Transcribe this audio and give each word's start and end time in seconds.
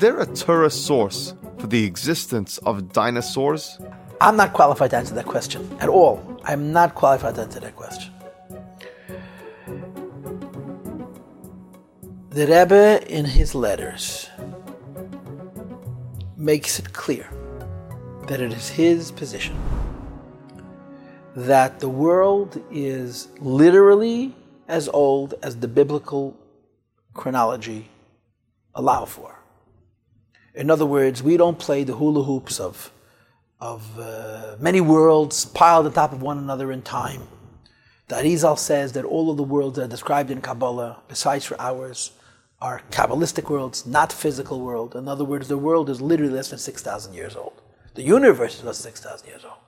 there 0.00 0.18
a 0.18 0.26
Torah 0.26 0.70
source 0.70 1.34
for 1.58 1.66
the 1.66 1.84
existence 1.84 2.56
of 2.58 2.90
dinosaurs? 2.90 3.78
I'm 4.18 4.34
not 4.34 4.54
qualified 4.54 4.90
to 4.92 4.96
answer 4.96 5.14
that 5.14 5.26
question 5.26 5.76
at 5.78 5.90
all. 5.90 6.40
I'm 6.44 6.72
not 6.72 6.94
qualified 6.94 7.34
to 7.34 7.42
answer 7.42 7.60
that 7.60 7.76
question. 7.76 8.10
The 12.30 12.46
Rebbe, 12.46 13.06
in 13.14 13.26
his 13.26 13.54
letters, 13.54 14.30
makes 16.34 16.78
it 16.78 16.94
clear 16.94 17.28
that 18.26 18.40
it 18.40 18.52
is 18.52 18.70
his 18.70 19.12
position 19.12 19.56
that 21.36 21.78
the 21.80 21.88
world 21.90 22.62
is 22.70 23.28
literally 23.38 24.34
as 24.66 24.88
old 24.88 25.34
as 25.42 25.56
the 25.56 25.68
biblical 25.68 26.34
chronology 27.12 27.90
allow 28.74 29.04
for. 29.04 29.39
In 30.54 30.70
other 30.70 30.86
words, 30.86 31.22
we 31.22 31.36
don't 31.36 31.58
play 31.58 31.84
the 31.84 31.94
hula 31.94 32.24
hoops 32.24 32.58
of, 32.58 32.92
of 33.60 33.98
uh, 33.98 34.56
many 34.58 34.80
worlds 34.80 35.44
piled 35.44 35.86
on 35.86 35.92
top 35.92 36.12
of 36.12 36.22
one 36.22 36.38
another 36.38 36.72
in 36.72 36.82
time. 36.82 37.22
The 38.08 38.16
Arizal 38.16 38.58
says 38.58 38.92
that 38.94 39.04
all 39.04 39.30
of 39.30 39.36
the 39.36 39.44
worlds 39.44 39.76
that 39.76 39.84
are 39.84 39.88
described 39.88 40.30
in 40.30 40.40
Kabbalah, 40.40 41.02
besides 41.06 41.44
for 41.44 41.60
ours, 41.60 42.12
are 42.60 42.82
Kabbalistic 42.90 43.48
worlds, 43.48 43.86
not 43.86 44.12
physical 44.12 44.60
world. 44.60 44.96
In 44.96 45.08
other 45.08 45.24
words, 45.24 45.48
the 45.48 45.56
world 45.56 45.88
is 45.88 46.00
literally 46.00 46.32
less 46.32 46.50
than 46.50 46.58
6,000 46.58 47.14
years 47.14 47.36
old. 47.36 47.62
The 47.94 48.02
universe 48.02 48.58
is 48.58 48.64
less 48.64 48.82
than 48.82 48.92
6,000 48.92 49.28
years 49.28 49.44
old, 49.44 49.58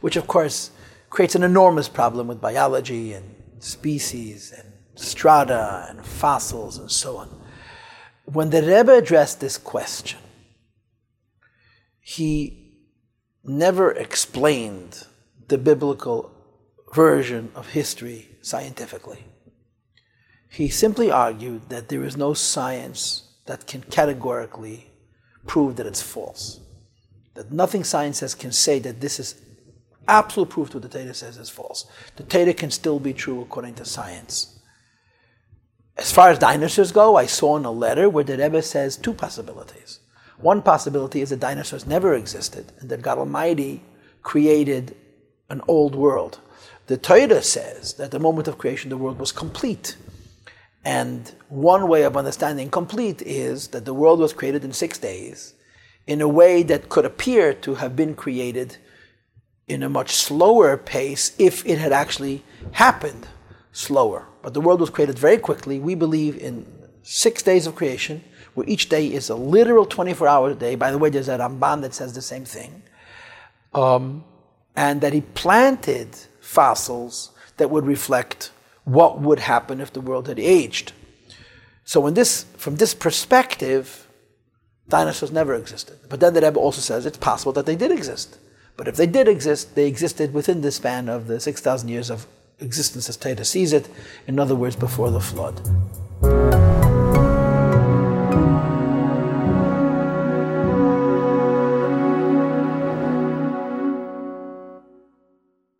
which 0.00 0.16
of 0.16 0.26
course 0.26 0.70
creates 1.10 1.34
an 1.34 1.42
enormous 1.42 1.88
problem 1.88 2.26
with 2.26 2.40
biology 2.40 3.12
and 3.12 3.34
species 3.58 4.52
and 4.56 4.72
strata 4.94 5.86
and 5.88 6.04
fossils 6.04 6.78
and 6.78 6.90
so 6.90 7.18
on. 7.18 7.41
When 8.32 8.48
the 8.48 8.62
Rebbe 8.62 8.94
addressed 8.94 9.40
this 9.40 9.58
question, 9.58 10.18
he 12.00 12.78
never 13.44 13.90
explained 13.92 15.04
the 15.48 15.58
biblical 15.58 16.32
version 16.94 17.52
of 17.54 17.68
history 17.72 18.30
scientifically. 18.40 19.24
He 20.48 20.68
simply 20.68 21.10
argued 21.10 21.68
that 21.68 21.90
there 21.90 22.04
is 22.04 22.16
no 22.16 22.32
science 22.32 23.28
that 23.46 23.66
can 23.66 23.82
categorically 23.82 24.90
prove 25.46 25.76
that 25.76 25.86
it's 25.86 26.02
false. 26.02 26.60
That 27.34 27.52
nothing 27.52 27.84
science 27.84 28.18
says 28.18 28.34
can 28.34 28.52
say 28.52 28.78
that 28.78 29.00
this 29.00 29.20
is 29.20 29.34
absolute 30.08 30.48
proof 30.48 30.70
to 30.70 30.78
what 30.78 30.90
the 30.90 30.98
Torah 30.98 31.12
says 31.12 31.36
is 31.36 31.50
false. 31.50 31.86
The 32.16 32.22
Torah 32.22 32.54
can 32.54 32.70
still 32.70 32.98
be 32.98 33.12
true 33.12 33.42
according 33.42 33.74
to 33.74 33.84
science. 33.84 34.58
As 36.12 36.16
far 36.16 36.28
as 36.28 36.38
dinosaurs 36.38 36.92
go, 36.92 37.16
I 37.16 37.24
saw 37.24 37.56
in 37.56 37.64
a 37.64 37.70
letter 37.70 38.06
where 38.06 38.22
the 38.22 38.36
Rebbe 38.36 38.60
says 38.60 38.98
two 38.98 39.14
possibilities. 39.14 40.00
One 40.36 40.60
possibility 40.60 41.22
is 41.22 41.30
that 41.30 41.40
dinosaurs 41.40 41.86
never 41.86 42.12
existed 42.12 42.70
and 42.80 42.90
that 42.90 43.00
God 43.00 43.16
Almighty 43.16 43.82
created 44.22 44.94
an 45.48 45.62
old 45.66 45.94
world. 45.94 46.38
The 46.86 46.98
Torah 46.98 47.40
says 47.40 47.94
that 47.94 48.10
the 48.10 48.18
moment 48.18 48.46
of 48.46 48.58
creation 48.58 48.90
the 48.90 48.98
world 48.98 49.18
was 49.18 49.32
complete. 49.32 49.96
And 50.84 51.34
one 51.48 51.88
way 51.88 52.02
of 52.02 52.14
understanding 52.14 52.68
complete 52.68 53.22
is 53.22 53.68
that 53.68 53.86
the 53.86 53.94
world 53.94 54.18
was 54.18 54.34
created 54.34 54.66
in 54.66 54.74
six 54.74 54.98
days 54.98 55.54
in 56.06 56.20
a 56.20 56.28
way 56.28 56.62
that 56.62 56.90
could 56.90 57.06
appear 57.06 57.54
to 57.54 57.76
have 57.76 57.96
been 57.96 58.14
created 58.14 58.76
in 59.66 59.82
a 59.82 59.88
much 59.88 60.10
slower 60.10 60.76
pace 60.76 61.34
if 61.38 61.64
it 61.64 61.78
had 61.78 61.92
actually 61.94 62.44
happened 62.72 63.28
slower. 63.72 64.26
But 64.42 64.54
the 64.54 64.60
world 64.60 64.80
was 64.80 64.90
created 64.90 65.18
very 65.18 65.38
quickly. 65.38 65.78
We 65.78 65.94
believe 65.94 66.36
in 66.36 66.66
six 67.02 67.42
days 67.42 67.66
of 67.66 67.74
creation, 67.74 68.22
where 68.54 68.68
each 68.68 68.88
day 68.88 69.06
is 69.06 69.28
a 69.30 69.34
literal 69.34 69.86
24 69.86 70.28
hour 70.28 70.54
day. 70.54 70.74
By 70.74 70.90
the 70.90 70.98
way, 70.98 71.10
there's 71.10 71.28
a 71.28 71.38
Ramban 71.38 71.80
that 71.82 71.94
says 71.94 72.12
the 72.12 72.22
same 72.22 72.44
thing. 72.44 72.82
Um, 73.74 74.24
and 74.76 75.00
that 75.00 75.12
he 75.12 75.22
planted 75.22 76.14
fossils 76.40 77.30
that 77.56 77.70
would 77.70 77.86
reflect 77.86 78.50
what 78.84 79.20
would 79.20 79.38
happen 79.38 79.80
if 79.80 79.92
the 79.92 80.00
world 80.00 80.28
had 80.28 80.38
aged. 80.38 80.92
So, 81.84 82.06
in 82.06 82.14
this, 82.14 82.44
from 82.56 82.76
this 82.76 82.94
perspective, 82.94 84.06
dinosaurs 84.88 85.32
never 85.32 85.54
existed. 85.54 85.98
But 86.08 86.20
then 86.20 86.34
the 86.34 86.40
Rebbe 86.40 86.58
also 86.58 86.80
says 86.80 87.06
it's 87.06 87.18
possible 87.18 87.52
that 87.52 87.66
they 87.66 87.76
did 87.76 87.90
exist. 87.90 88.38
But 88.76 88.88
if 88.88 88.96
they 88.96 89.06
did 89.06 89.28
exist, 89.28 89.74
they 89.74 89.86
existed 89.86 90.32
within 90.32 90.60
the 90.60 90.72
span 90.72 91.08
of 91.08 91.26
the 91.26 91.40
6,000 91.40 91.88
years 91.88 92.10
of 92.10 92.26
existence 92.62 93.08
as 93.08 93.16
Torah 93.16 93.44
sees 93.44 93.72
it, 93.72 93.88
in 94.26 94.38
other 94.38 94.54
words, 94.54 94.76
before 94.76 95.10
the 95.10 95.20
flood. 95.20 95.60